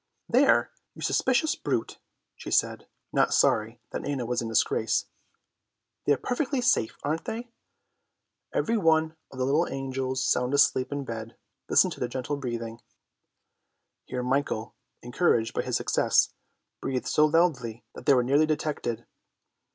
[0.27, 1.99] "There, you suspicious brute,"
[2.35, 5.05] she said, not sorry that Nana was in disgrace.
[6.05, 7.51] "They are perfectly safe, aren't they?
[8.51, 11.37] Every one of the little angels sound asleep in bed.
[11.69, 12.81] Listen to their gentle breathing."
[14.05, 16.33] Here Michael, encouraged by his success,
[16.81, 19.05] breathed so loudly that they were nearly detected.